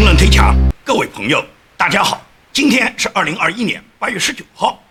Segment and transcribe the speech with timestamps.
[0.00, 1.44] 评论推墙，各位朋友，
[1.76, 2.22] 大家好，
[2.54, 4.82] 今天是二零二一年八月十九号。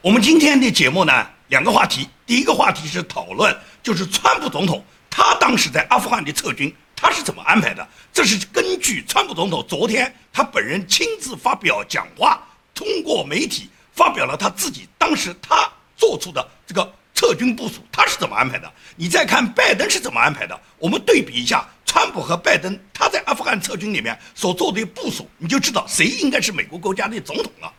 [0.00, 2.08] 我们今天的节目呢，两个话题。
[2.26, 7.86] 第一个话题是讨论，就是川普总统他当时在阿富汗的撤军，他是怎么安排的？
[8.12, 12.42] 这是根据川普总统昨天他本人亲自发表讲话，
[12.74, 18.72] 通过媒体发表了他自己当时他做出的这个撤军部署，他是怎么安排的？
[18.94, 20.56] 你再看拜登是怎么安排的？
[20.78, 21.66] 我们对比一下。
[21.84, 27.72] 川普和拜登他在阿富汗撤军里面所做的部署，你就知道谁应该是美国国家的总统了。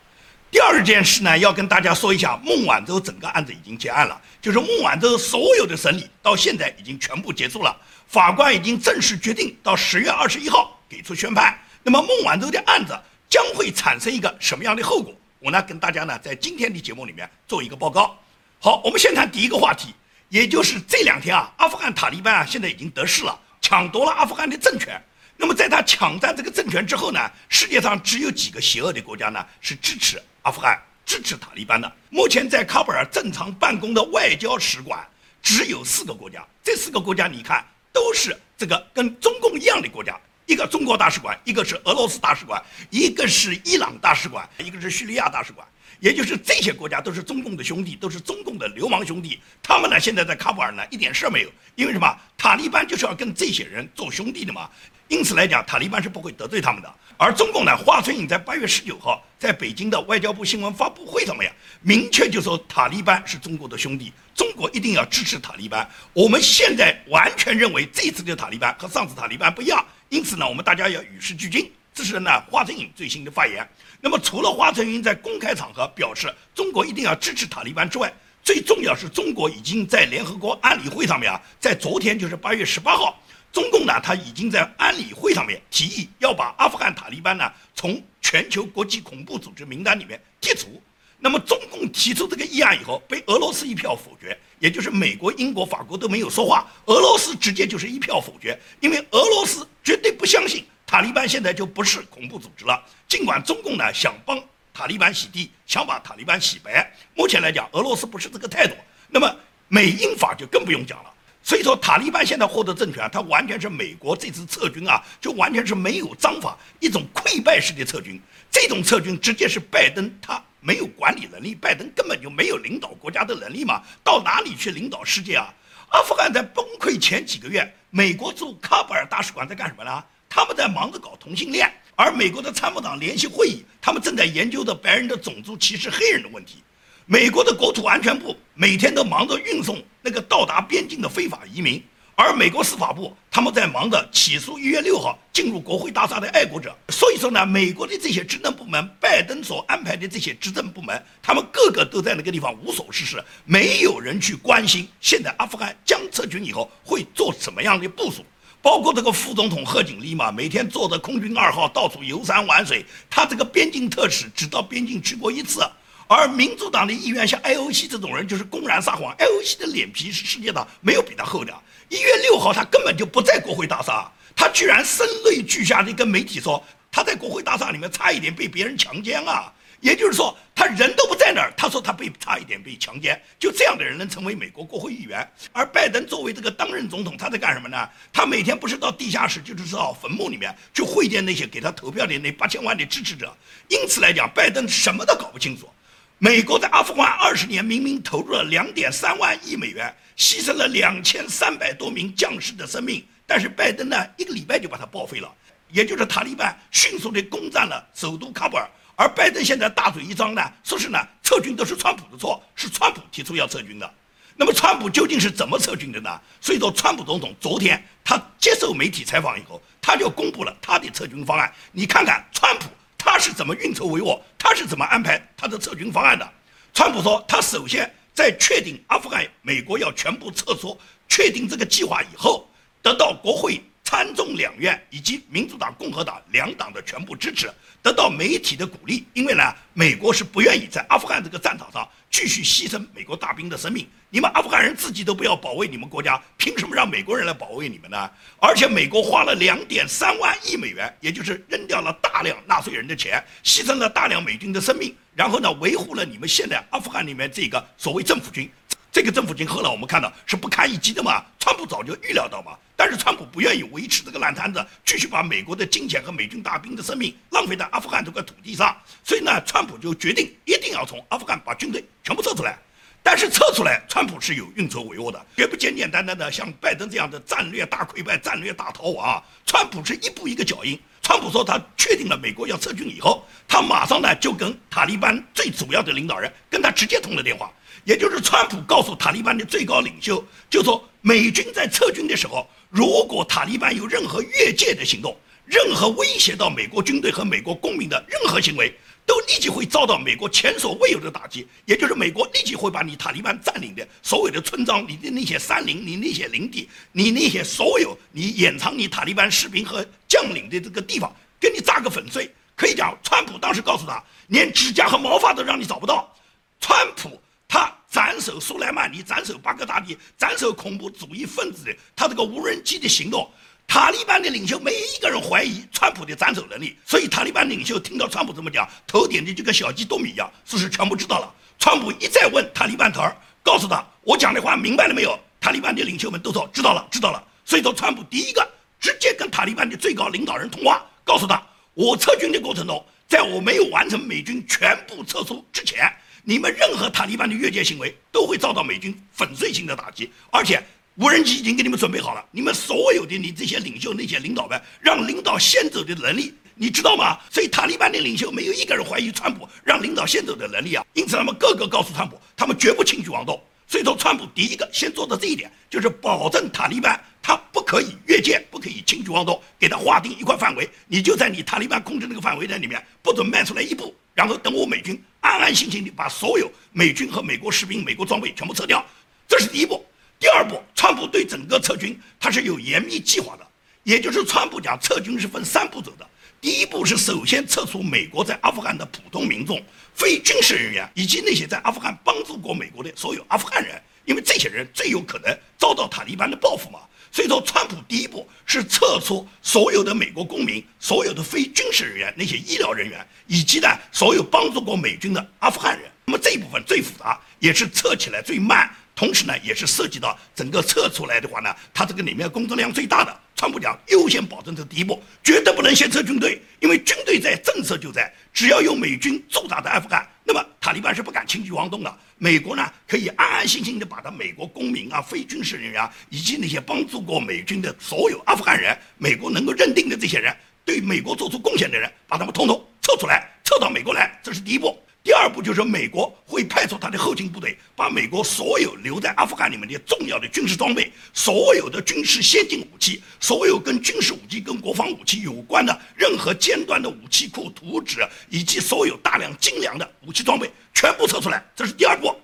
[0.51, 7.73] 第二件事呢，要跟大家说一下，孟晚舟整个案子已经结案了，就是孟晚舟所有的审理到现在已经全部结束了，
[8.07, 11.57] 法官已经正式决定到十月二十一号给出宣判。
[11.81, 12.99] 那么孟晚舟的案子
[13.29, 15.13] 将会产生一个什么样的后果？
[15.39, 18.19] 我呢跟大家呢在今天的节目里面做一个报告。
[18.61, 19.95] 好，我们先谈第一个话题，
[20.27, 23.39] 也就是这两天啊，阿富汗塔利班啊现在已经得势了。
[23.61, 25.01] 抢夺了阿富汗的政权，
[25.37, 31.89] 那么在他抢占这个政权之后呢，世界上只有几个邪恶的国家呢是支持阿富汗、支持塔利班的。
[32.09, 35.07] 目前在喀布尔正常办公的外交使馆
[35.41, 45.65] 只有四个国家，这四个国家你看都是这个跟中共一样的国家，一个中国大使馆，一个是俄罗斯大使馆，一个是伊朗大使馆，一个是叙利亚大使馆。
[45.99, 49.39] 也就是这些国家都是中共的兄弟，都是中共的流氓兄弟。
[49.61, 51.49] 他们呢，现在在喀布尔呢，一点事儿没有。
[51.75, 52.17] 因为什么？
[52.37, 54.69] 塔利班就是要跟这些人做兄弟的嘛。
[55.09, 56.93] 因此来讲，塔利班是不会得罪他们的。
[57.17, 65.89] 而中共呢，华春莹在八月十九号在北京的外交部新闻发布会上面，明确就说塔利班是中国的兄弟，中国一定要支持塔利班。
[66.13, 69.85] 我们现在完全认为这次的塔利班和上次塔利班不一样。
[70.07, 71.69] 因此呢，我们大家要与时俱进。
[71.99, 73.69] 这是呢，华春莹最新的发言。
[73.99, 78.09] 那么，除了华春莹在公开场合表示中国一定要支持塔利班之外，
[78.41, 83.21] 最重要是中国已经在联合国安理会上面啊，在昨天就是八月十八号，
[83.51, 90.81] 中共呢他已经在安理会上面提议要把阿富汗塔利班呢从全球国际恐怖组织名单里面剔除。
[91.19, 100.63] 那么，中共提出这个议案以后，被俄罗斯一票否决，也就是美国、英国、法国都没有说话，俄罗斯直接就是一票否决，因为俄罗斯绝对不相信。
[100.89, 108.73] 塔利班现在就不是恐怖组织了，尽管中共呢想帮塔利班洗地，想把塔利班洗白，目前来讲，俄罗斯不是这个态度。
[109.07, 109.31] 那么
[109.67, 111.13] 美英法就更不用讲了。
[111.43, 118.19] 所以说，塔利班现在获得政权，它完全是美国这次撤军啊，就完全是没有章法，一种溃败式的撤军。
[118.49, 125.53] 这种撤军直接是拜登他没有管理能力，拜登根本就没有领导国家的能力嘛，到哪里去领导世界啊？
[125.89, 130.03] 阿富汗在崩溃前几个月，美国驻喀布尔大使馆在干什么呢？
[130.29, 136.63] 他们在忙着搞同性恋，而美国的参谋长联席会议，他们正在研究着白人的种族歧视黑人的问题。
[137.07, 146.77] 美国的国土安全部每天都忙着运送那个到达边境的非法移民，而美国司法部他们在忙着起诉一月六号进入国会大厦的爱国者。
[146.89, 158.23] 所以说呢，美国的这些职能部门，拜登所安排的这些执政部门，他们个个都在那个地方无所事事，没有人去关心现在阿富汗将撤军以后会做什么样的部署。
[158.61, 162.85] 包括这个副总统贺锦丽嘛，每天坐着空军二号到处游山玩水。
[163.09, 165.61] 他这个边境特使只到边境去过一次。
[166.07, 169.15] 而民主党的议员像 IOC 这种人，就是公然撒谎。
[169.17, 171.53] IOC 的脸皮是世界上没有比他厚的。
[171.87, 179.53] 一月六号，他根本就不在国会大厦，他居然声泪俱下的跟媒体说，他在国会大厦里面差一点被别人强奸啊。
[179.81, 181.53] 也就是说，他人都不在那儿。
[181.55, 185.25] 他说他被差一点被强奸，就这样的人能成为美国国会议员？
[185.53, 187.89] 而拜登作为这个当任总统，他在干什么呢？
[188.11, 193.35] 他每天不是到地下室，就是到坟墓里面去会见那些给他投票的那八千万的支持者。
[193.69, 195.69] 因此来讲，拜登什么都搞不清楚。
[196.17, 205.33] 美国在阿富汗二十年，明明投入了两点三万亿美元，牺牲了两千三百多名将士的生命，但是拜登呢，一个礼拜就把它报废了。
[205.71, 208.67] 也就是塔利班迅速地攻占了首都喀布尔。
[208.99, 213.89] 而拜登现在大嘴一张呢，说是呢撤军都是川普的错，是川普提出要撤军的。
[214.35, 216.19] 那么川普究竟是怎么撤军的呢？
[216.41, 221.49] 所以说，川普总统昨天他接受媒体采访以后，他就公布了他的撤军方案。
[221.71, 222.65] 你看看川普
[222.97, 226.29] 他是怎么运筹帷幄，他是怎么安排他的撤军方案的？
[226.73, 232.49] 川普说，他首先在确定阿富汗美国要全部撤出，确定这个计划以后，
[232.81, 233.63] 得到国会。
[233.89, 237.51] 参众两院以及民主党、共和党两党的全部支持，
[237.81, 239.41] 得到媒体的鼓励，因为呢，
[239.73, 243.87] 美国是不愿意在阿富汗这个战场上继续牺牲美国大兵的生命。
[244.11, 248.11] 你们阿富汗人自己都不要保卫你们国家，凭什么让美国人来保卫你们呢？
[248.39, 258.47] 而且美国花了两点三万亿美元，也就是扔掉了大量纳税人的钱，牺牲了大量美军的生命，然后呢，维护了你们现在阿富汗里面这个所谓政府军。
[258.91, 262.55] 这个政府军后来我们看到是不堪一击的嘛，川普早就预料到嘛。
[262.79, 268.73] 但是川普不愿意维持这个烂摊子，继续把美国的金钱和美军大兵的生命浪费在阿富汗这块土地上，
[269.03, 272.57] 所以呢，川普就决定一定要从阿富汗把军队全部撤出来。
[273.03, 279.21] 但是撤出来，川普是有运筹帷幄的，绝不简简单单的像拜登这样的战略大溃败、战略大逃亡。
[279.45, 280.79] 川普是一步一个脚印。
[281.01, 287.51] 川普说，他确定了美国要撤军以后，他马上呢就跟塔利班最主要的领导人跟他直接通了电话，
[287.83, 298.73] 也就是川普告诉塔利班的最高领袖，就说美军在撤军的时候，如果塔利班有任何越界的行动，任何威胁到美国军队和美国公民的任何行为。
[299.05, 312.31] 都立即会遭到美国前所未有的打击，也就是美国立即会把你塔利班占领的所有的村庄、你的那些山林、你那些林地、你那些所有你掩藏你塔利班士兵和将领的这个地方，给你炸个粉碎。
[312.55, 316.15] 可以讲，川普当时告诉他，连指甲和毛发都让你找不到。
[316.59, 323.29] 川普他斩首苏莱曼尼、斩首巴格达迪、斩首恐怖主义分子的他这个无人机的行动。
[323.67, 331.33] 塔利班的领袖没有一个人怀疑川普的斩首能力，所以塔利班领袖听到川普这么讲，头点的就跟小鸡啄米一样，事实全部知道了。
[331.59, 335.17] 川普一再问塔利班头儿，告诉他我讲的话明白了没有？
[335.39, 337.23] 塔利班的领袖们都说知道了，知道了。
[337.45, 338.47] 所以说，川普第一个
[338.79, 341.41] 直接跟塔利班的最高领导人通话，告诉他，
[341.73, 345.91] 我撤军的过程中，在我没有完成美军全部撤出之前，
[346.29, 350.63] 你们任何塔利班的越界行为都会遭到美军粉碎性的打击，而且。
[350.95, 357.17] 无人机已经给你们准备好了，你们所有的你这些领袖、那些领导们，让领导先走的能力，你知道吗？
[357.31, 360.85] 所以塔利班的领袖没有一个人怀疑川普让领导先走的能力啊。
[360.93, 363.41] 因此，他们个个告诉川普，他们绝不轻举妄动。
[363.65, 378.85] 所以说，川普第一个先做的这一点，就是保证塔利班他不可以越界，不可以轻举妄动，给他划定一块范围，你就在你塔利班控制那个范围在里面，不准迈出来一步，然后等我美军安安心心的把所有美军和美国士兵、美国装备全部撤掉，
[379.29, 379.81] 这是第一步。
[380.19, 383.47] 第二步，川普对整个撤军他是有严密计划的，
[383.83, 386.05] 也就是川普讲撤军是分三步走的。
[386.41, 389.63] 第一步是首先撤出美国在阿富汗的普通民众、
[389.93, 396.81] 非军事人员以及那些在阿富汗帮助过美国的所有阿富汗人，因为这些人最有可能遭到塔利班的报复嘛。
[397.11, 405.89] 所以说，川普第一步是撤出所有的美国公民、所有的非军事人员、那些医疗人员以及呢所有帮助过美军的阿富汗人。
[406.05, 408.69] 那么这一部分最复杂，也是撤起来最慢。
[408.95, 413.17] 同时呢，也是涉及到整个撤出来的话呢，它这个里面工作量最大的。
[413.33, 418.13] 川普讲优先保证这第一步，绝对不能先撤军队，因为军队在，政策就在。
[418.33, 421.97] 只要有美军驻扎在阿富汗，那么塔利班是不敢轻举妄动的。
[422.19, 430.31] 美国呢，可以安安心心的把他美国公民啊、非军事人员，以及那些帮助过美军的所有阿富汗人，美国能够认定的这些人，
[430.63, 434.77] 对美国做出贡献的人，把他们统统撤出来，撤到美国来，这是第一步。
[435.09, 451.43] 第二步就是美国会派出他的后勤部队，把美国所有留在阿富汗里面的重要的军事装备、所有的军事先进武器、所有跟军事武器、跟国防武器有关的任何尖端的武器库、图纸，以及所有大量精良的武器装备全部撤出来。
[451.55, 452.15] 这是第二步，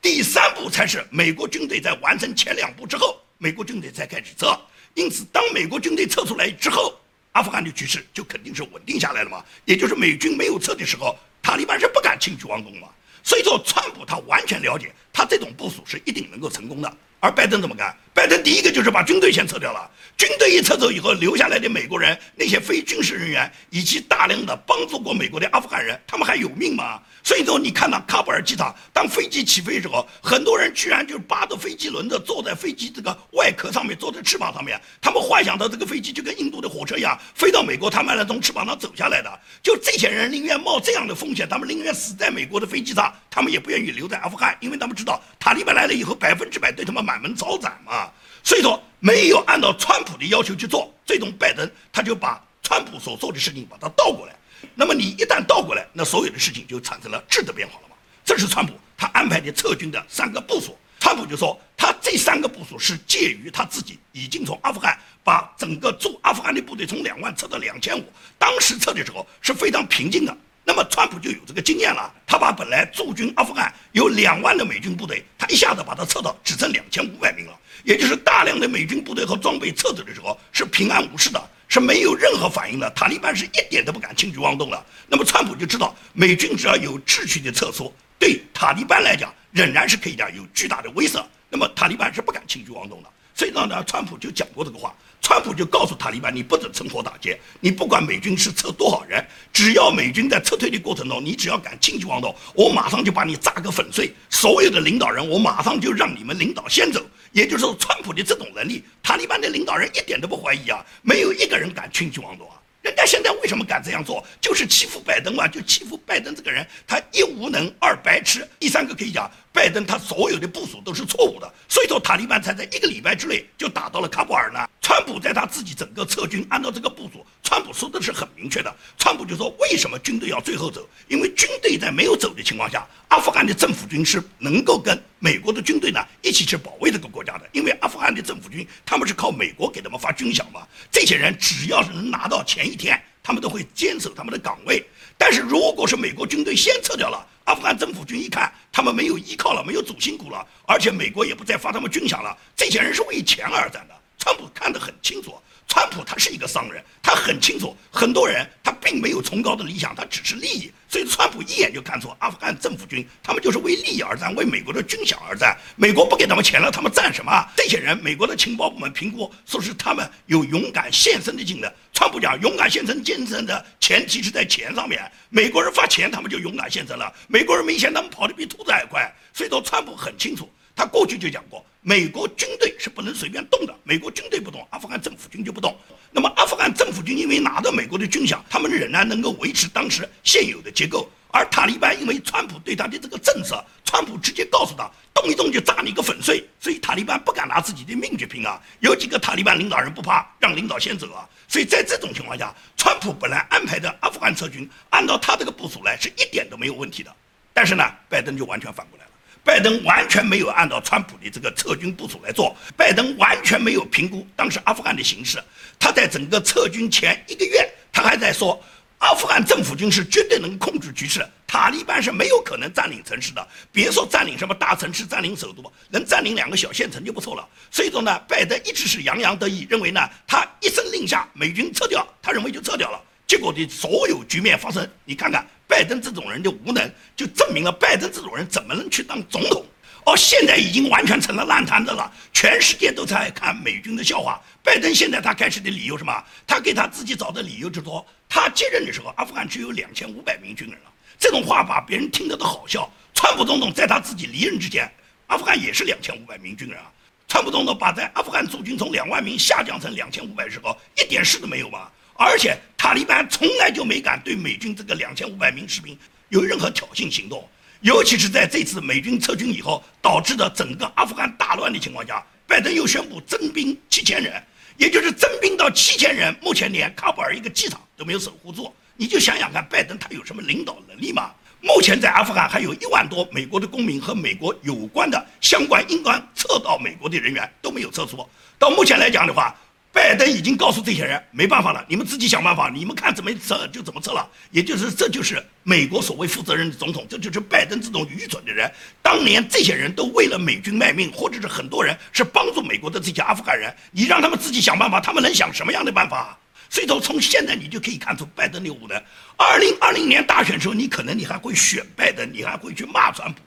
[0.00, 4.60] 第三步才是美国军队在完成前两步之后，美国军队才开始撤。
[4.94, 6.92] 因此，当美国军队撤出来之后，
[7.30, 9.44] 阿富汗的局势就肯定是稳定下来了嘛。
[9.64, 11.16] 也就是美军没有撤的时候。
[11.42, 12.88] 塔利班是不敢轻举妄动嘛，
[13.22, 16.96] 所以说川普他完全了解，他这种部署是一定能够成功的。
[17.20, 17.94] 而拜登怎么干？
[18.14, 19.90] 拜登第一个就是把军队先撤掉了。
[20.18, 27.00] 军队一撤走以后，留下来的美国人，那些非军事人员以及大量的帮助过美国的阿富汗人，他们还有命吗？
[27.24, 39.40] 所以说，你看到喀布尔机场，当飞机起飞的时候，很多人居然就扒着飞机轮子，坐在飞机这个外壳上面，坐在翅膀上面，他们幻想到这个飞机就跟印度的火车一样，飞到美国，他们来从翅膀上走下来的。
[39.62, 48.11] 就这些人宁愿冒这样的风险，他们宁愿死在美国的飞机上，他们也不愿意留在阿富汗，因为他们知道塔利班来了以后，百分之百对他们满门抄斩嘛。
[48.44, 54.34] 所以说没有按照川普的要求去做，最终拜登他就把川普所做的事情把它倒过来。
[54.74, 57.96] 那么你一旦倒过来，那所有的事情就产生了质的变化了嘛？
[58.24, 60.78] 这是川普他安排的撤军的三个部署。
[61.00, 68.04] 川普就说他这三个部署是介于他自己已经从阿富汗把整个驻阿富汗的部队从两万撤到两千五，
[68.38, 70.36] 当时撤的时候是非常平静的。
[70.64, 82.88] 那么川普就有这个经验了，他把本来驻军阿富汗有两万的美军部队，他一下子把它撤到只剩两千五百名了，也就是大量的美军部队和装备撤走的时候是平安无事的，是没有任何反应的。
[82.90, 84.84] 塔利班是一点都不敢轻举妄动了。
[85.08, 91.24] 那么川普就知道，美军只要有秩序的撤出，对塔利班来讲仍然是可以讲有巨大的威慑。
[91.50, 93.08] 那么塔利班是不敢轻举妄动的。
[93.34, 94.94] 所以呢，川普就讲过这个话。
[95.22, 104.12] 川普就告诉塔利班，你不准趁火打劫，你不管美军是撤多少人，只要美军在撤退的过程中，你只要敢轻举妄动，我马上就把你炸个粉碎。
[104.28, 107.00] 所有的领导人，我马上就让你们领导先走，
[107.30, 112.56] 也就是说，川普的这种能力，塔利班的领导人一点都不怀疑啊，没有一个人敢轻举妄动啊。
[112.82, 114.26] 人家现在为什么敢这样做？
[114.40, 124.58] 就是欺负拜登嘛，就欺负拜登这个人，他一无能，二白痴，第三个可以讲，拜登他所有的部署都是错误的，所以说塔利班才在一个礼拜之内就打到了喀布尔呢。
[124.80, 128.74] 川普在他自己整个撤军，按照这个部署，川普说的是很明确的。
[128.98, 130.88] 川普就说，为什么军队要最后走？
[131.08, 137.48] 因为军队在没有走的情况下，阿富汗的政府军是能够跟美国的军队呢一起去保卫这个国家的。
[137.52, 144.82] 因为阿富汗的政府军他们是靠美国给他们发军饷嘛，这些人只要是能拿到前一天，他们都会坚守他们的岗位。
[145.18, 153.94] 但是如果是美国军队先撤掉了，阿富汗政府军一看他们没有依靠了，没有主心骨了，而且美国也不再发他们军饷了，这些人是为钱而战的。
[154.18, 155.34] 川普看得很清楚，
[155.68, 160.70] 川普他是一个商人，他很清楚很多人他并没有崇高的理想，他只是利益。
[160.88, 165.56] 所以川普一眼就看出阿富汗政府军他们就是为利益而战，为美国的军饷而战。
[165.74, 167.32] 美国不给他们钱了，他们战什么？
[167.56, 171.72] 这些人，美国的情报部门评估说是他们有勇敢献身的精神。
[171.94, 175.00] 川普讲勇敢献身精神的前提是在钱上面，
[175.30, 177.10] 美国人发钱他们就勇敢献身了。
[177.28, 179.10] 美国人没钱，他们跑得比兔子还快。
[179.32, 180.50] 所以说川普很清楚。
[180.74, 183.74] 他过去就讲过，美国军队是不能随便动的。
[183.82, 185.76] 美国军队不动，阿富汗政府军就不动。
[186.12, 191.10] 那么阿富汗政府军因为拿到美国的军饷，他们仍然能够维持当时现有的结构。
[191.32, 198.62] 而塔利班因为川普对他的这个政策，川普直接告诉他，动一动就炸你个粉碎，所以塔利班不敢拿自己的命去拼啊。
[198.78, 201.28] 有几个塔利班领导人不怕，让领导先走啊。
[201.48, 207.12] 所以在这种情况下，川普本来安排的阿富汗撤军，按照他这个部署来，是一点都没有问题的。
[207.52, 209.10] 但是呢，拜登就完全反过来了。
[209.44, 215.42] 拜登完全没有按照川普的这个撤军部署来做，拜登完全没有评估当时阿富汗的形势。
[215.80, 218.62] 他在整个撤军前一个月，他还在说，
[218.98, 223.46] 阿富汗政府军是绝对能控制局势，塔利班是没有可能占领城市的。
[223.72, 227.44] 别说占领什么大城市、占领首都，能占领两个小县城就不错了。
[227.68, 233.02] 所以说呢，拜登一直是洋洋得意，认为呢，他一声令下，美军撤掉，他认为就撤掉了。
[233.26, 235.44] 结果的所有局面发生，你看看。
[235.72, 236.86] 拜登这种人的无能，
[237.16, 239.64] 就证明了拜登这种人怎么能去当总统。
[240.04, 244.38] 哦，现在已经完全成了烂摊子了，全世界都在看美军的笑话。
[244.62, 246.12] 拜登现在他开始的理由什么？
[246.46, 250.92] 他给他自己找的理由就是说，他接任的时候，阿富汗只有两千五百名军人了。
[251.18, 252.86] 这种话把别人听得都好笑。
[253.14, 254.92] 川普总统在他自己离任之前，
[255.28, 256.84] 阿富汗也是两千五百名军人啊。
[257.26, 261.90] 川普总统把在阿富汗驻军从两万名下降成两千五百时候，一点事都没有吧？
[262.14, 265.96] 而且塔利班从来就没敢对美军这个两千五百名士兵
[266.30, 267.48] 有任何挑衅行动，
[267.82, 274.42] 尤其是在这次美军撤军以后导致的整个阿富汗大乱的情况下，拜登又宣布增兵七千人，
[274.78, 278.74] 也就是增兵到七千人，目前连喀布尔一个机场都没有守护住。
[278.96, 281.30] 你就想想看，拜登他有什么领导能力吗？
[281.60, 288.28] 目前在阿富汗还有一万多美国的公民和美国有关的相关应当撤到美国的人员都没有撤出。
[288.58, 289.56] 到目前来讲的话。
[289.92, 294.26] 拜登已经告诉这些人没办法了，你们自己想办法，你们看怎么撤就怎么撤了。
[294.50, 298.72] 也就是这就是美国所谓负责任的总统，这就是拜登这种愚蠢的人。
[299.02, 306.38] 当年这些人都为了美军卖命，或者是很多人是帮助美国的这些阿富汗人，你让他们自己想办法，他们能想什么样的办法？
[306.70, 308.96] 所以说从现在你就可以看出拜登的无能。
[309.36, 313.40] 二零二零年大选时候，你可能你还会选拜登，你还会去骂川普。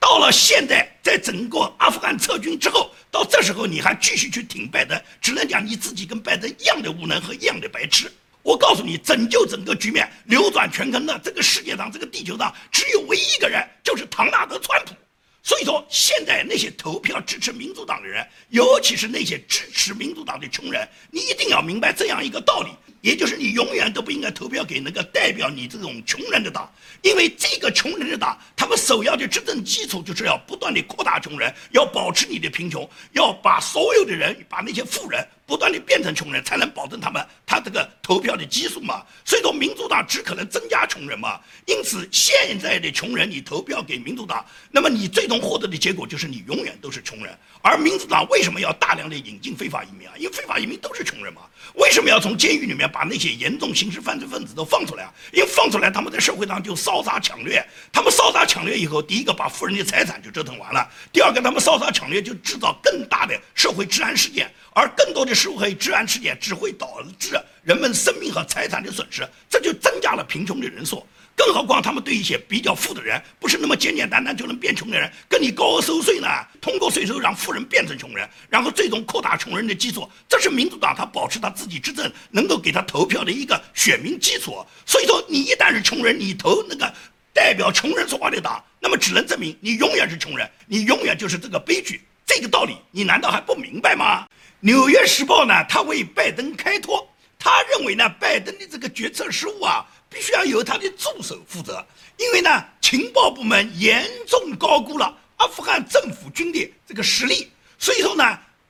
[0.00, 8.10] 到了现在，在整个阿富汗撤军之后，到这时候你还继续去挺拜登，只能讲你自己跟拜登一样的无能和一样的白痴。
[8.42, 14.94] 我告诉你，拯救整个局面、扭转乾坤的这个世界上、这个地球上，只有唯一一个人，就是唐纳德·川普。
[15.42, 22.70] 所以说，现在那些投票支持民主党的人，尤其是那些支持民主党的穷人，你一定要明白这样一个道理。
[23.00, 35.26] 也就是你永远都不应该投票给那个代表你这种穷人的党，因为这个穷人的党，他们首要的执政基础就是要不断的扩大穷人，要保持你的贫穷，要把所有的人，把那些富人。
[35.48, 39.02] 不断的变成穷人，才能保证他们他这个投票的基数嘛。
[39.24, 41.40] 所以说，民主党只可能增加穷人嘛。
[41.64, 47.34] 因此，现在的穷人，你投票给民主党，那么你最终获得的结果就是你永远都是穷人。
[47.62, 50.12] 而民主党为什么要大量的引进非法移民啊？
[50.18, 51.40] 因为非法移民都是穷人嘛。
[51.74, 55.12] 为什么要从监狱里面把那些严重刑事犯罪分子都放出来啊？
[55.32, 57.64] 因为放出来，他们在社会上就烧杀抢掠。
[57.92, 64.50] 他们烧杀抢掠以后，第一个把富人的财产就折腾完了；第二个，他们烧杀抢掠就制造更大的社会治安事件。
[64.74, 71.04] 而更多的社会治安事件只会导致人们生命和财产的损失，这就增加了贫穷的人数。
[71.38, 76.26] 更何况他们对一些比较富的人，不是那么简简单单就能变穷的人，跟你高额收税呢？
[76.60, 84.66] 通过税收让富人变成穷人，然后最终扩大穷人的基础，这是民主党他保持他自己执政能够给他投票的一个选民基础。
[84.84, 86.92] 所以说，你一旦是穷人，你投那个
[87.32, 92.00] 代表穷人说话的党，那么只能证明你永远是穷人，你永远就是这个悲剧。
[92.26, 94.24] 这个道理你难道还不明白吗？
[94.60, 101.84] 《纽约时报》呢，他为拜登开脱，他认为呢，拜登的这个决策失误啊，必须要由他的助手负责，
[102.16, 108.24] 因为呢，情报部门严重高估了阿富汗政府军的这个实力，所以说呢。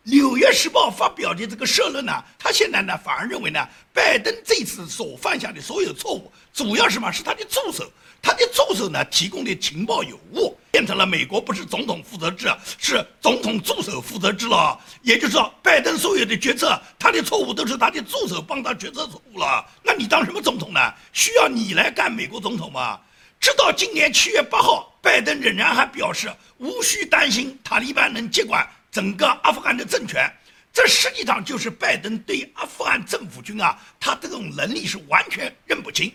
[0.11, 12.49] 《纽约时报》发表的这个社论呢，他现在呢反而认为呢，拜登这次所犯下的所有错误，主要什么是他的助手，他的助手呢提供的情报有误，变成了美国不是总统负责制，
[12.79, 14.79] 是总统助手负责制了。
[15.03, 19.65] 也就是说，拜登所有的决策，他的错误都是他的助手帮他决策错误了。
[19.83, 20.81] 那你当什么总统呢？
[21.13, 23.01] 需要你来干美国总统吗？
[23.41, 28.69] 直到今年七月八号，拜登仍然还表示无需担心塔利班能接管。
[28.91, 30.29] 整个阿富汗的政权，
[30.73, 36.11] 这实际上就是拜登对阿富汗政府军啊，他这种能力是完全认不清。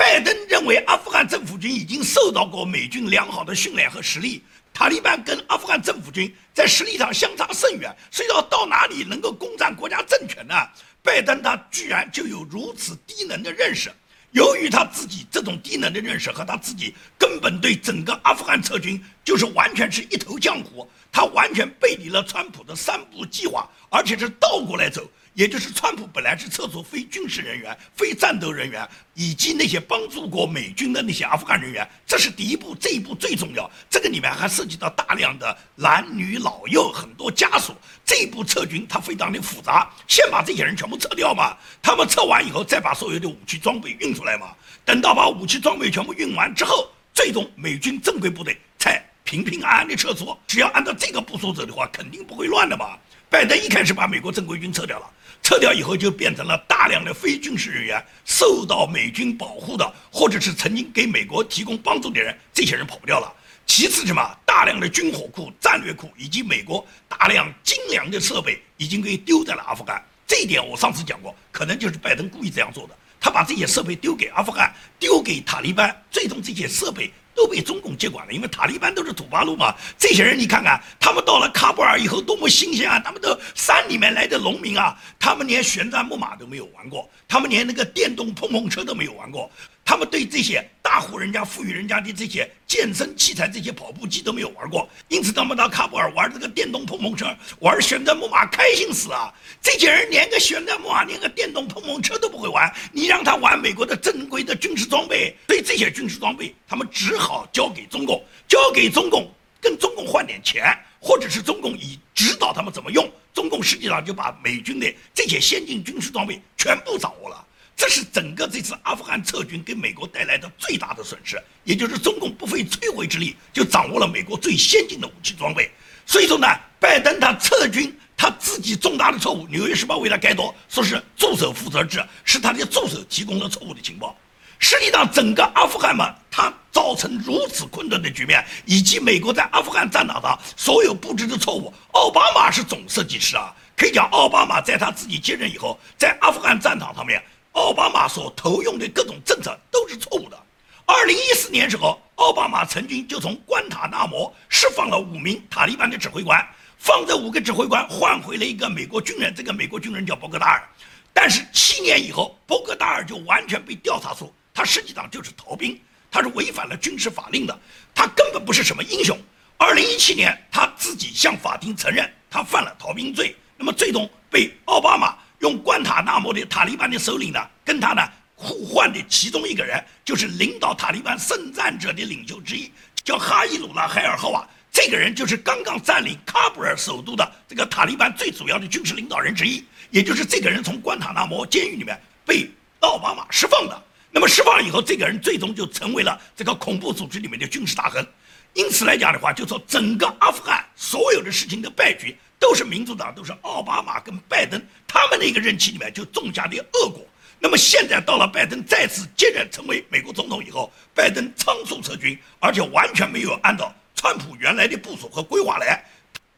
[0.00, 4.42] 拜登认为阿富汗政府军已经受到过美军良好的训练和实力，
[4.72, 10.54] 塔利班跟阿富汗政府军在实力上相差甚远，所以要到哪里能够攻占国家政权呢？
[11.02, 13.92] 拜登他居然就有如此低能的认识。
[14.30, 25.06] 由于他自己这种低能的认识和他自己根本对整个阿富汗撤军就是完全是一头浆糊，他完全背离了川普的三步计划，而且是倒过来走。
[25.40, 33.70] 也就是川普本来是撤出非军事人员、非战斗人员以及那些帮助过美军的那些阿富汗人员，这是第一步，这一步最重要。
[33.88, 39.90] 这个里面还涉及到大量的男女老幼很多家属，这一步撤军它非常的复杂。
[40.06, 44.54] 先把这些人全部撤掉嘛，他们撤完以后再把所有的武器装备运出来嘛。
[44.84, 50.36] 等到把武器装备全部运完之后，最终美军正规部队才平平安安的撤出。
[50.46, 52.98] 只要按照这个步骤走的话，肯定不会乱的嘛。
[53.30, 55.10] 拜登一开始把美国正规军撤掉了。
[55.42, 63.32] 撤掉以后，就变成了大量的非军事人员受到美军保护的，或者是曾经给美国提供帮助的人，这些人跑不掉了。
[63.66, 70.02] 其次，什么大量的军火库、战略库以及美国大量精良的设备已经给丢在了阿富汗。
[70.26, 72.96] 这一点我上次讲过，可能就是拜登故意这样做的。
[73.20, 77.12] 他把这些设备丢给阿富汗，丢给塔利班，最终这些设备。
[77.40, 79.74] 都被中共接管了，因为塔利班都是土八路嘛。
[79.96, 83.00] 这些人你看看，他们到了喀布尔以后多么新鲜啊！
[83.02, 89.50] 他们都山里面来的农民啊，他们连旋转木马都没有玩过，他们连那个电动碰碰车都没有玩过。
[89.90, 97.26] 他们对这些大户人家、富裕人家的这些健身器材、这些跑步机都没有玩过，因此他们到喀布尔玩这个电动碰碰车、
[97.58, 99.34] 玩旋转木马，开心死了。
[99.60, 109.28] 这些人连个旋转木马、连个电动碰碰车都不会玩，你让他玩美国的正规的军事装备，所以这些军事装备他们只好交给中共，交给中共，
[109.60, 117.44] 跟中共换点钱，或者是中共以指导他们怎么用，中共实际上就把美军的这些先进军事装备全部掌握了。
[117.80, 125.70] 这是整个这次阿富汗撤军给美国带来的最大的损失，也就是中共不费吹灰之力就掌握了美国最先进的武器装备。
[126.04, 126.46] 所以说呢，
[126.78, 134.14] 拜登他撤军他自己重大的错误，《纽约时报》为他开脱，说是助手负责制，是他的助手提供了错误的情报。
[134.58, 147.22] 实际上，整个阿富汗嘛，它造成如此混沌的局面，以及美国在阿富汗战场上所有布置的错误，奥巴马是总设计师啊，可以讲奥巴马在他自己接任以后，在阿富汗战场上面。
[147.52, 150.40] 奥巴马所投用的各种政策都是错误的。
[150.86, 156.44] 二零一四年时候，奥巴马曾经就从关塔那摩释放了五名塔利班的指挥官，
[156.78, 160.68] 放这五个指挥官换回了一个美国军人，这个美国军人叫博格达尔。
[161.12, 167.58] 但是七年以后，博格达尔就完全被调查出，他实际上就是逃兵，他是违反了军事法令的，
[167.94, 169.18] 他根本不是什么英雄。
[169.56, 175.16] 二零一七年，他自己向法庭承认他犯了逃兵罪，那么最终被奥巴马。
[175.40, 178.02] 用关塔那摩的塔利班的首领呢，跟他呢
[178.34, 182.70] 互换的其中一个人，就是领导塔利班圣战者的领袖之一，
[183.04, 184.46] 叫哈伊鲁拉海尔赫瓦。
[184.72, 192.48] 这个人就是刚刚占领喀布尔首都的这个塔利班最主要的军事领导人之一，也就是这个人从关塔那摩监狱里面被
[192.78, 193.82] 奥巴马释放的。
[194.12, 198.06] 那么释放以后，这个人最终就成为了这个恐怖组织里面的军事大亨。
[198.54, 202.16] 因此来讲的话，就说整个阿富汗所有的事情的败局。
[202.40, 207.06] 都是民主党，都是奥巴马跟拜登他们那个任期里面就种下的恶果。
[207.38, 215.84] 那么现在到了拜登再次接任成为美国总统以后，拜登仓促撤军，而且完全没有按照川普原来的部署和规划来，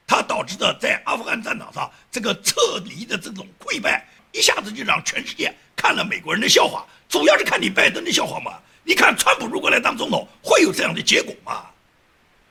[0.06, 8.58] 他导致的在阿富汗战场上这个撤离的这种溃败，一下子就让全世界看了美国人的笑话，主要是看你拜登的笑话嘛。
[8.84, 11.64] 你看川普如果来当总统，会有这样的结果吗？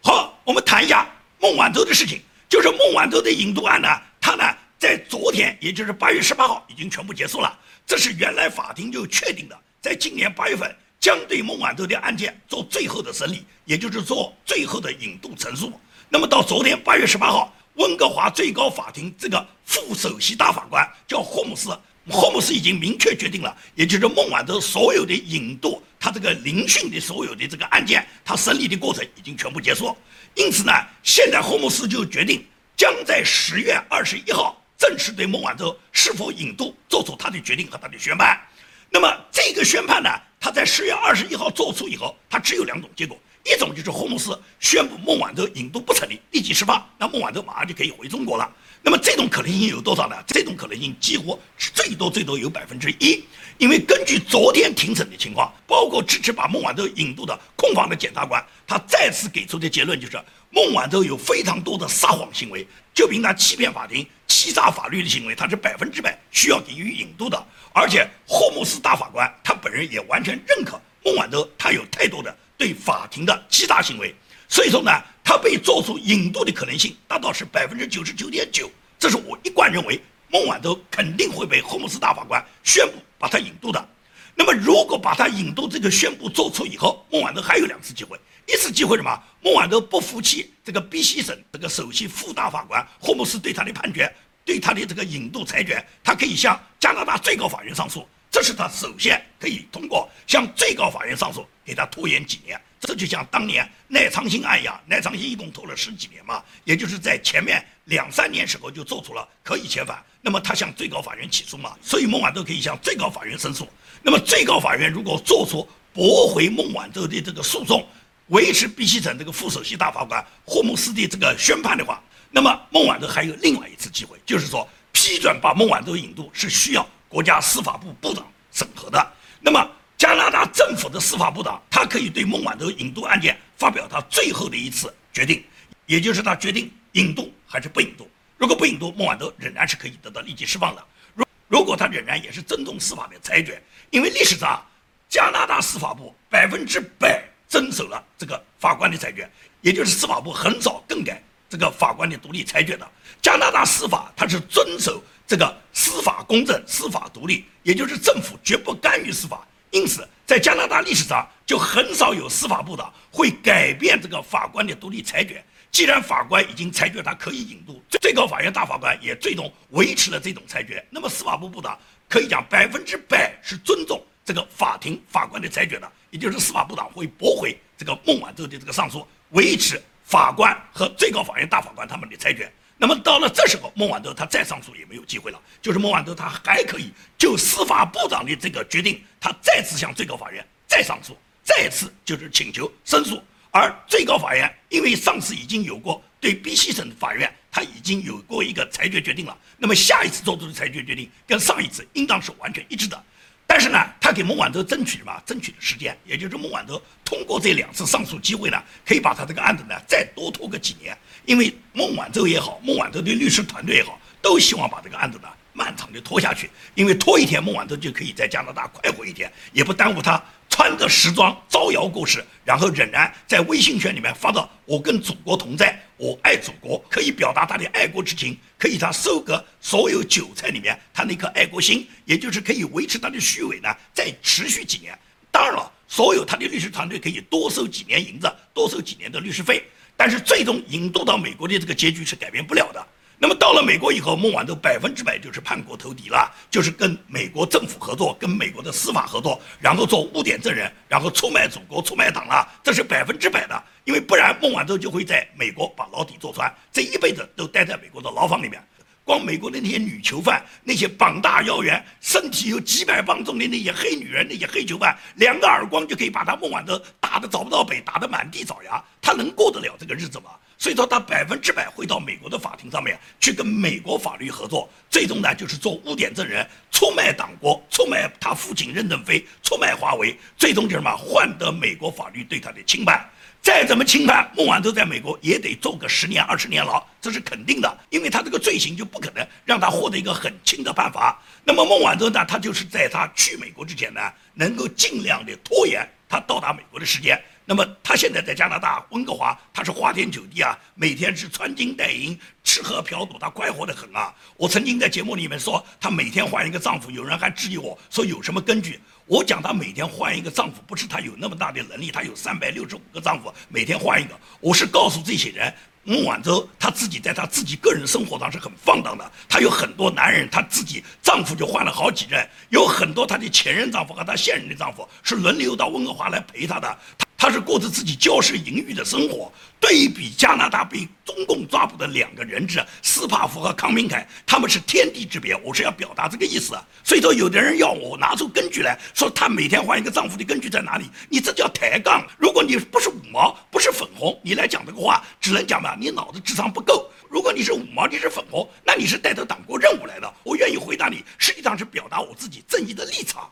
[0.02, 1.06] 好，我们谈一下
[1.40, 2.22] 孟晚舟的事情。
[2.52, 3.88] 就是孟晚舟的引渡案呢，
[4.20, 4.44] 他呢
[4.78, 7.58] 在昨天，也就是八月十八号已经全部结束了。
[7.88, 15.72] 这是原来法庭就确定的，在今年八月份将对孟晚舟的案件做最后的审理，也就是做最后的引渡陈述。
[16.10, 21.70] 那么到昨天八月十八号，温哥华最高法庭这个副首席大法官叫霍姆斯，
[22.10, 29.96] 霍姆斯已经明确决定了，也就是孟晚舟所有的引渡，他这个聆讯的所有的这个案件，他审理的过程已经全部结束。
[30.34, 32.44] 因此呢，现在霍姆斯就决定
[32.76, 38.42] 将在十月二十一号正式对孟晚舟是否引渡做出他的决定和他的宣判。
[38.90, 40.10] 那么这个宣判呢，
[40.40, 43.16] 他在十月二十一号做出以后，他只有两种结果。
[43.44, 48.52] 一种就是霍姆斯宣布孟晚舟引渡不成立，立即释放，那孟晚舟马上就可以回中国了。
[48.84, 50.16] 那么这种可能性有多少呢？
[50.28, 53.24] 这种可能性几乎最多最多有百分之一，
[53.58, 67.46] 因为根据昨天庭审的情况，包括支持把孟晚舟引渡的控方的检察官，他再次给出的结论就是孟晚舟有非常多的撒谎行为，就凭他欺骗法庭、欺诈法律的行为，他是百分之百需要给予引渡的。
[67.74, 72.36] 而且霍姆斯大法官他本人也完全认可孟晚舟他有太多的。
[72.58, 74.14] 对法庭的欺诈行为，
[74.48, 74.92] 所以说呢，
[75.24, 78.70] 他被做出引渡的可能性达到是百分之九十九点九。
[79.00, 83.90] 这是我一贯认为，孟晚舟肯定会被霍姆斯大法官宣布把他引渡的。
[84.36, 88.20] 那么，如果把他引渡这个宣布做出以后，孟晚舟还有两次机会。
[88.48, 89.24] 一次机会什么？
[89.42, 94.12] 孟晚舟不服气这个 BC 省这个首席副大法官霍姆斯对他的判决，
[94.46, 98.08] 对他的这个引渡裁决，他可以向加拿大最高法院上诉。
[98.32, 102.60] 这是他首先可以通过向最高法院上诉，给他拖延几年。
[102.82, 110.04] 这就像当年赖昌星案一样，赖昌星一共拖了十几年嘛，也就是在前面两三年时候就做出了可以遣返。
[110.22, 113.68] 那么他向最高法院起诉嘛，所以孟晚舟可以向最高法院申诉。
[114.02, 117.88] 那么最高法院如果做出驳回孟晚舟的这个诉讼，
[118.28, 126.88] 维持毕希城这个副首席大法官霍姆斯的这个宣判的话，那么孟晚舟还有另外一次机会，就是说批准把孟晚舟引渡是需要。
[127.08, 129.70] 国家司法部部长审核的，那么
[130.02, 135.44] 加拿大政府的司法部长，他可以对孟晚舟引渡案件发表他最后的一次决定，
[135.86, 138.10] 也就是他决定引渡还是不引渡。
[138.36, 140.84] 如果不引渡，孟晚舟仍然是可以得到立即释放的。
[141.14, 143.62] 如如果他仍然也是尊重司法的裁决，
[143.92, 144.60] 因为历史上
[145.08, 149.30] 加拿大司法部百分之百遵守了这个法官的裁决，
[149.62, 152.90] 也就是司法部很少更改这个法官的独立裁决的。
[153.22, 155.00] 加拿大司法它是遵守。
[155.28, 159.48] 这个司法公正、司法独立，也就是政府绝不干预司法。
[159.72, 165.44] 因此，在加拿大历史上就很少有司法部长会改变这个法官的独立裁决。
[165.72, 171.80] 既然法官已经裁决他可以引渡，最高法院大法官也最终维持了这种裁决，那么司法部部长
[172.10, 182.52] 可以讲百分之百是尊重这个法庭法官的裁决的，也就是司法部长会驳回这个孟晚舟的这个上诉，维持法官和最高法院大法官他们的裁决。
[182.82, 185.40] 那么到了这时候，孟晚舟他再上诉也没有机会了。
[185.62, 193.22] 就是孟晚舟他还可以就司法部长的这个决定，他再次向最高法院再上诉，再次就是请求申诉。
[193.52, 199.38] 而最高法院因为上次已经有过对 B 西省法院，他已经有过一个裁决决定了。
[199.60, 203.04] 那么下一次做出的裁决决定跟上一次应当是完全一致的。
[203.54, 205.12] 但是呢，他给孟晚舟争取什么？
[205.26, 210.98] 争取的时间，也就是孟晚舟通过这两次上诉机会呢，可以把他这个案子呢再多拖个几年。
[211.26, 216.50] 因为孟晚舟也好，孟晚舟的律师团队也好，都希望把这个案子呢漫长的拖下去。
[216.76, 220.24] 因为拖一天，孟晚舟就可以在加拿大快活一天，也不耽误他
[220.62, 234.96] 穿着时装招摇过市，然后仍然在微信圈里面发到“我跟祖国同在，我爱祖国”，可以表达他的爱国之情，可以他收割所有韭菜里面他那颗爱国心，也就是可以维持他的虚伪呢，再持续几年。
[235.32, 239.64] 当然了，所有他的律师团队可以多收几年银子，多收几年的律师费。
[239.98, 242.88] 但是最终引渡到美国的这个结局是改变不了的。
[243.24, 253.64] 那么到了美国以后，孟晚舟百分之百就是叛国投敌了，就是跟美国政府合作，跟美国的司法合作，然后做污点证人，然后出卖祖国、出卖党了，这是百分之百的。
[253.84, 258.60] 因为不然，孟晚舟就会在美国把牢底坐穿，这一辈子都待在美国的牢房里面。
[259.04, 270.32] 光美国的那些女囚犯，那些膀大腰圆、身体有几百磅重的那些黑女人，那些黑囚犯，两个耳光就可以把他孟晚舟打得找不到北，打得满地找牙，他能过得了这个日子吗？
[270.58, 283.04] 所以说，他百分之百会到美国的法庭上面去跟美国法律合作，最终呢就是做污点证人，出卖党国，出卖他父亲任正非，出卖华为，最终就什么换得美国法律对他的清判。
[283.42, 291.20] 再怎么轻判，孟晚舟在美国也得坐个十年二十年牢，这是肯定的，因为他这个罪行就不可能让他获得一个很轻的判罚。
[291.44, 294.02] 那么孟晚舟呢，他就是在他去美国之前呢，
[294.36, 297.20] 能够尽量的拖延他到达美国的时间。
[297.46, 304.14] 那么他现在在加拿大温哥华，他是花天酒地啊，每天是穿金戴银，吃喝嫖赌，她快活得很啊！
[304.38, 308.80] 我曾经在节目里面说，她每天换一个丈夫，有人还质疑我说有什么根据？
[309.06, 314.18] 我讲她每天换一个丈夫，不是她有那么大的能力，她有三百六十五个丈夫，每天换一个。
[314.40, 315.54] 我是告诉这些人。
[315.84, 326.78] 孟晚舟她自己在她自己个人生活上是很放荡的，她有很多男人，她自己丈夫就换了好几任，有很多她的前任丈夫和她现任的丈夫是轮流到温哥华来陪她的。
[327.22, 335.36] 他是过着自己骄奢淫欲的生活，对比加拿大被中共抓捕的两个人质斯帕夫和康明凯，他们是天地之别。
[335.44, 336.58] 我是要表达这个意思。
[336.84, 340.90] 所以说，有的人要我拿出根据来说，她每天换一个丈夫的根据在哪里？
[341.10, 342.04] 你这叫抬杠。
[342.18, 346.90] 如果你不是五毛，不是粉红，你来讲这个话，只能讲吧，你脑子智商不够。
[347.08, 350.12] 如果你是五毛，你是粉红，那你是带着党国任务来的。
[350.24, 353.30] 我愿意回答你，实际上是表达我自己正义的立场。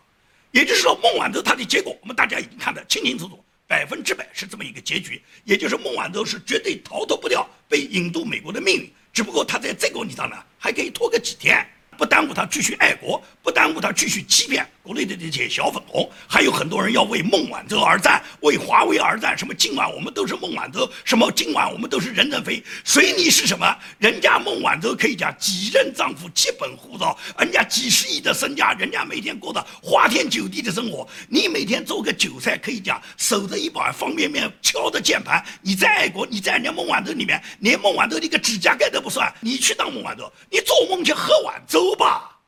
[0.52, 3.44] 也就是说，孟晚舟她的结果，我们大家已经看得清清楚楚。
[3.70, 11.64] 百分之百是这么一个结局，也就是孟晚舟是绝对逃脱不掉被引渡美国的命运，只不过他在这个问题上呢，还可以拖个几天。
[12.00, 19.38] 不耽误他继续爱国，不耽误他继续欺骗国内的这些小粉红，还有很多人要为孟晚舟而战，为华为而战。
[19.38, 23.78] 什么今晚我们都是孟晚舟，什么今晚我们都是任正非，随你是什么？
[23.98, 31.06] 人家孟晚舟可以讲几任丈夫，基本护照，人家几十亿的身家，人家每天过着花天酒地的生活。
[31.28, 35.44] 你每天做个韭菜，可以讲守着一把方便面，敲着键盘。
[35.62, 39.30] 你在爱国，你在人家孟晚舟里面，连孟晚舟的一个指甲盖都不算。
[39.42, 41.89] 你去当孟晚舟，你做梦去喝碗粥。
[41.96, 42.40] 吧，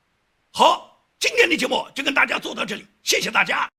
[0.51, 3.69] 好，今天的节目就跟大家做到这里，谢谢大家。